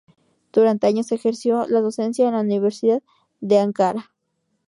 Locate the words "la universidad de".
2.33-3.59